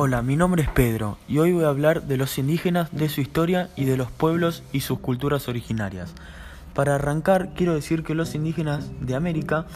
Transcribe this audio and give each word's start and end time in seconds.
Hola, 0.00 0.22
mi 0.22 0.36
nombre 0.36 0.62
es 0.62 0.68
Pedro 0.68 1.18
y 1.26 1.38
hoy 1.38 1.50
voy 1.50 1.64
a 1.64 1.70
hablar 1.70 2.04
de 2.04 2.16
los 2.16 2.38
indígenas, 2.38 2.88
de 2.92 3.08
su 3.08 3.20
historia 3.20 3.68
y 3.74 3.84
de 3.84 3.96
los 3.96 4.12
pueblos 4.12 4.62
y 4.72 4.82
sus 4.82 5.00
culturas 5.00 5.48
originarias. 5.48 6.14
Para 6.72 6.94
arrancar, 6.94 7.52
quiero 7.56 7.74
decir 7.74 8.04
que 8.04 8.14
los 8.14 8.36
indígenas 8.36 8.92
de 9.00 9.16
América 9.16 9.66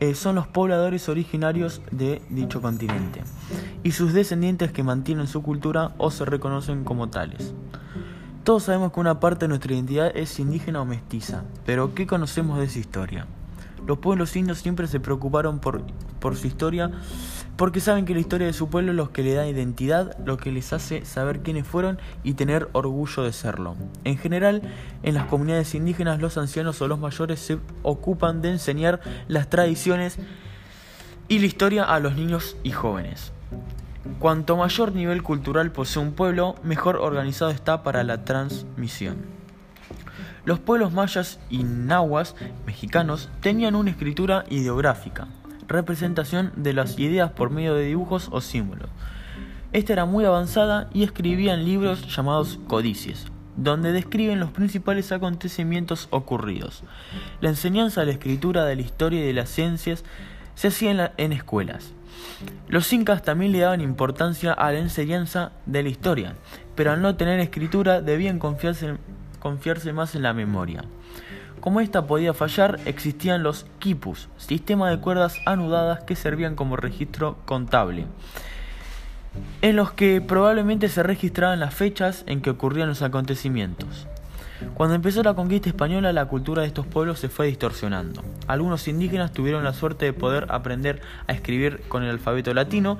eh, 0.00 0.16
son 0.16 0.34
los 0.34 0.48
pobladores 0.48 1.08
originarios 1.08 1.82
de 1.92 2.20
dicho 2.30 2.60
continente 2.60 3.22
y 3.84 3.92
sus 3.92 4.12
descendientes 4.12 4.72
que 4.72 4.82
mantienen 4.82 5.28
su 5.28 5.40
cultura 5.40 5.94
o 5.98 6.10
se 6.10 6.24
reconocen 6.24 6.82
como 6.82 7.08
tales. 7.08 7.54
Todos 8.42 8.64
sabemos 8.64 8.92
que 8.92 8.98
una 8.98 9.20
parte 9.20 9.44
de 9.44 9.50
nuestra 9.50 9.72
identidad 9.72 10.10
es 10.16 10.36
indígena 10.40 10.82
o 10.82 10.84
mestiza, 10.84 11.44
pero 11.64 11.94
¿qué 11.94 12.08
conocemos 12.08 12.58
de 12.58 12.64
esa 12.64 12.80
historia? 12.80 13.28
Los 13.90 13.98
pueblos 13.98 14.36
indios 14.36 14.58
siempre 14.58 14.86
se 14.86 15.00
preocuparon 15.00 15.58
por, 15.58 15.82
su 16.36 16.46
historia 16.46 16.92
porque 17.56 17.80
saben 17.80 18.04
que 18.04 18.14
la 18.14 18.20
historia 18.20 18.46
de 18.46 18.52
su 18.52 18.68
pueblo 18.68 18.92
es 18.92 18.96
lo 18.96 19.12
que 19.12 19.24
le 19.24 19.34
da 19.34 19.48
identidad, 19.48 20.16
lo 20.24 20.36
que 20.36 20.52
les 20.52 20.72
hace 20.72 21.04
saber 21.04 21.40
quiénes 21.40 21.66
fueron 21.66 21.98
y 22.22 22.34
tener 22.34 22.68
orgullo 22.70 23.24
de 23.24 23.32
serlo. 23.32 23.74
En 24.04 24.16
general, 24.16 24.62
en 25.02 25.14
las 25.14 25.26
comunidades 25.26 25.74
indígenas 25.74 26.20
los 26.20 26.38
ancianos 26.38 26.80
o 26.80 26.86
los 26.86 27.00
mayores 27.00 27.40
se 27.40 27.58
ocupan 27.82 28.42
de 28.42 28.50
enseñar 28.52 29.00
las 29.26 29.50
tradiciones 29.50 30.18
y 31.26 31.40
la 31.40 31.46
historia 31.46 31.82
a 31.82 31.98
los 31.98 32.14
niños 32.14 32.56
y 32.62 32.70
jóvenes. 32.70 33.32
Cuanto 34.20 34.56
mayor 34.56 34.92
nivel 34.92 35.24
cultural 35.24 35.72
posee 35.72 36.00
un 36.00 36.12
pueblo, 36.12 36.54
mejor 36.62 36.94
organizado 36.94 37.50
está 37.50 37.82
para 37.82 38.04
la 38.04 38.24
transmisión. 38.24 39.39
Los 40.44 40.58
pueblos 40.58 40.92
mayas 40.92 41.38
y 41.50 41.64
nahuas 41.64 42.34
mexicanos 42.66 43.28
tenían 43.40 43.74
una 43.74 43.90
escritura 43.90 44.44
ideográfica, 44.48 45.28
representación 45.68 46.52
de 46.56 46.72
las 46.72 46.98
ideas 46.98 47.30
por 47.32 47.50
medio 47.50 47.74
de 47.74 47.84
dibujos 47.84 48.28
o 48.32 48.40
símbolos. 48.40 48.88
Esta 49.72 49.92
era 49.92 50.04
muy 50.04 50.24
avanzada 50.24 50.88
y 50.92 51.04
escribían 51.04 51.64
libros 51.64 52.14
llamados 52.14 52.58
codices, 52.66 53.26
donde 53.56 53.92
describen 53.92 54.40
los 54.40 54.50
principales 54.50 55.12
acontecimientos 55.12 56.08
ocurridos. 56.10 56.82
La 57.40 57.50
enseñanza 57.50 58.00
de 58.00 58.06
la 58.06 58.12
escritura, 58.12 58.64
de 58.64 58.76
la 58.76 58.82
historia 58.82 59.20
y 59.20 59.26
de 59.26 59.34
las 59.34 59.50
ciencias 59.50 60.04
se 60.54 60.68
hacía 60.68 60.90
en, 60.90 61.10
en 61.18 61.32
escuelas. 61.32 61.92
Los 62.68 62.92
incas 62.92 63.22
también 63.22 63.52
le 63.52 63.60
daban 63.60 63.80
importancia 63.80 64.52
a 64.52 64.72
la 64.72 64.78
enseñanza 64.78 65.52
de 65.66 65.82
la 65.82 65.88
historia, 65.88 66.34
pero 66.74 66.92
al 66.92 67.02
no 67.02 67.14
tener 67.16 67.38
escritura 67.40 68.00
debían 68.00 68.38
confiarse 68.38 68.96
confiarse 69.40 69.92
más 69.92 70.14
en 70.14 70.22
la 70.22 70.32
memoria. 70.32 70.84
Como 71.60 71.80
esta 71.80 72.06
podía 72.06 72.32
fallar, 72.32 72.80
existían 72.86 73.42
los 73.42 73.66
quipus, 73.80 74.28
sistema 74.38 74.88
de 74.88 75.00
cuerdas 75.00 75.36
anudadas 75.44 76.04
que 76.04 76.16
servían 76.16 76.56
como 76.56 76.76
registro 76.76 77.36
contable, 77.44 78.06
en 79.60 79.76
los 79.76 79.92
que 79.92 80.20
probablemente 80.20 80.88
se 80.88 81.02
registraban 81.02 81.60
las 81.60 81.74
fechas 81.74 82.24
en 82.26 82.40
que 82.40 82.50
ocurrían 82.50 82.88
los 82.88 83.02
acontecimientos. 83.02 84.06
Cuando 84.74 84.94
empezó 84.94 85.22
la 85.22 85.34
conquista 85.34 85.68
española, 85.68 86.12
la 86.12 86.26
cultura 86.26 86.62
de 86.62 86.68
estos 86.68 86.86
pueblos 86.86 87.18
se 87.18 87.28
fue 87.28 87.46
distorsionando. 87.46 88.22
Algunos 88.46 88.88
indígenas 88.88 89.32
tuvieron 89.32 89.64
la 89.64 89.72
suerte 89.72 90.06
de 90.06 90.12
poder 90.12 90.46
aprender 90.50 91.00
a 91.26 91.32
escribir 91.32 91.82
con 91.88 92.02
el 92.02 92.10
alfabeto 92.10 92.52
latino, 92.52 92.98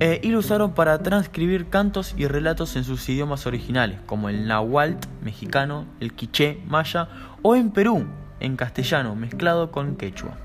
eh, 0.00 0.20
y 0.22 0.28
lo 0.28 0.38
usaron 0.38 0.72
para 0.72 0.98
transcribir 1.02 1.68
cantos 1.68 2.14
y 2.16 2.26
relatos 2.26 2.76
en 2.76 2.84
sus 2.84 3.08
idiomas 3.08 3.46
originales, 3.46 3.98
como 4.06 4.28
el 4.28 4.46
náhuatl 4.46 5.08
mexicano, 5.22 5.86
el 6.00 6.12
quiché 6.12 6.60
maya 6.66 7.08
o 7.42 7.56
en 7.56 7.70
Perú, 7.70 8.06
en 8.40 8.56
castellano, 8.56 9.16
mezclado 9.16 9.72
con 9.72 9.96
quechua. 9.96 10.36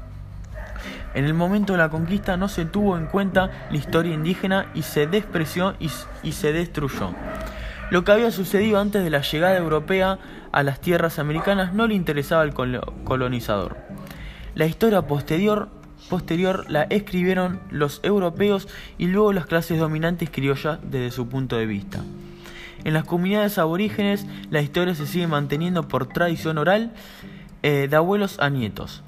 En 1.14 1.26
el 1.26 1.34
momento 1.34 1.74
de 1.74 1.80
la 1.80 1.90
conquista 1.90 2.38
no 2.38 2.48
se 2.48 2.66
tuvo 2.66 2.98
en 2.98 3.06
cuenta 3.06 3.68
la 3.70 3.78
historia 3.78 4.14
indígena 4.14 4.72
y 4.74 4.82
se 4.82 5.06
despreció 5.06 5.76
y, 5.80 5.92
y 6.24 6.32
se 6.32 6.52
destruyó. 6.54 7.12
Lo 7.92 8.04
que 8.04 8.12
había 8.12 8.32
sucedido 8.32 8.80
antes 8.80 9.04
de 9.04 9.12
la 9.12 9.22
llegada 9.22 9.56
europea 9.58 10.18
a 10.52 10.64
las 10.64 10.80
tierras 10.80 11.20
americanas 11.20 11.74
no 11.74 11.86
le 11.86 11.94
interesaba 11.94 12.42
al 12.42 12.54
colonizador. 12.54 13.78
La 14.56 14.66
historia 14.66 15.04
posterior 15.04 15.70
posterior 16.10 16.66
la 16.70 16.84
escribieron 16.84 17.60
los 17.70 18.00
europeos 18.04 18.68
y 18.98 19.08
luego 19.08 19.34
las 19.34 19.46
clases 19.46 19.80
dominantes 19.80 20.30
criollas 20.30 20.80
desde 20.84 21.12
su 21.12 21.28
punto 21.28 21.58
de 21.58 21.66
vista. 21.66 22.04
En 22.84 22.94
las 22.94 23.06
comunidades 23.06 23.58
aborígenes 23.58 24.26
la 24.50 24.62
historia 24.62 24.96
se 24.96 25.08
sigue 25.08 25.28
manteniendo 25.28 25.88
por 25.88 26.08
tradición 26.08 26.58
oral 26.58 26.94
eh, 27.62 27.88
de 27.90 27.96
abuelos 27.96 28.40
a 28.40 28.50
nietos. 28.50 29.04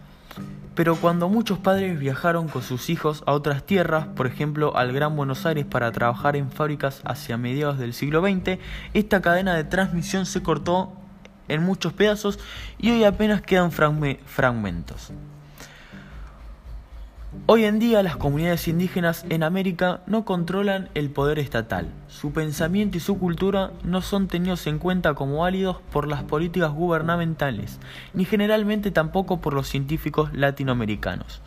Pero 0.75 0.97
cuando 0.97 1.29
muchos 1.29 1.57
padres 1.57 1.97
viajaron 1.97 2.49
con 2.49 2.61
sus 2.61 2.89
hijos 2.89 3.23
a 3.25 3.31
otras 3.31 3.65
tierras, 3.65 4.07
por 4.07 4.27
ejemplo 4.27 4.75
al 4.75 4.91
Gran 4.91 5.15
Buenos 5.15 5.45
Aires 5.45 5.65
para 5.65 5.91
trabajar 5.91 6.35
en 6.35 6.51
fábricas 6.51 7.01
hacia 7.05 7.37
mediados 7.37 7.79
del 7.79 7.93
siglo 7.93 8.21
XX, 8.21 8.59
esta 8.93 9.21
cadena 9.21 9.55
de 9.55 9.63
transmisión 9.63 10.25
se 10.25 10.43
cortó 10.43 10.93
en 11.47 11.63
muchos 11.63 11.93
pedazos 11.93 12.39
y 12.77 12.91
hoy 12.91 13.03
apenas 13.05 13.41
quedan 13.41 13.71
fragmentos. 13.71 15.11
Hoy 17.47 17.65
en 17.65 17.77
día 17.77 18.01
las 18.01 18.17
comunidades 18.17 18.67
indígenas 18.67 19.23
en 19.29 19.43
América 19.43 20.01
no 20.07 20.25
controlan 20.25 20.89
el 20.95 21.11
poder 21.11 21.37
estatal. 21.37 21.87
Su 22.07 22.31
pensamiento 22.31 22.97
y 22.97 22.99
su 22.99 23.19
cultura 23.19 23.71
no 23.83 24.01
son 24.01 24.27
tenidos 24.27 24.65
en 24.65 24.79
cuenta 24.79 25.13
como 25.13 25.37
válidos 25.39 25.77
por 25.91 26.07
las 26.07 26.23
políticas 26.23 26.71
gubernamentales, 26.71 27.79
ni 28.15 28.25
generalmente 28.25 28.89
tampoco 28.89 29.41
por 29.41 29.53
los 29.53 29.67
científicos 29.67 30.33
latinoamericanos. 30.33 31.41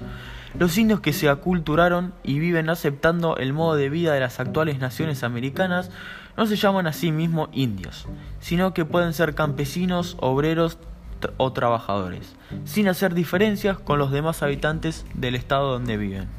Los 0.56 0.78
indios 0.78 1.00
que 1.00 1.12
se 1.12 1.28
aculturaron 1.28 2.14
y 2.22 2.38
viven 2.38 2.70
aceptando 2.70 3.36
el 3.36 3.52
modo 3.52 3.74
de 3.74 3.90
vida 3.90 4.14
de 4.14 4.20
las 4.20 4.38
actuales 4.38 4.78
naciones 4.78 5.24
americanas 5.24 5.90
no 6.36 6.46
se 6.46 6.54
llaman 6.54 6.86
a 6.86 6.92
sí 6.92 7.10
mismos 7.10 7.48
indios, 7.52 8.06
sino 8.38 8.72
que 8.72 8.84
pueden 8.84 9.12
ser 9.12 9.34
campesinos, 9.34 10.16
obreros, 10.20 10.78
o 11.36 11.52
trabajadores, 11.52 12.34
sin 12.64 12.88
hacer 12.88 13.14
diferencias 13.14 13.78
con 13.78 13.98
los 13.98 14.10
demás 14.10 14.42
habitantes 14.42 15.04
del 15.14 15.34
estado 15.34 15.72
donde 15.72 15.96
viven. 15.96 16.37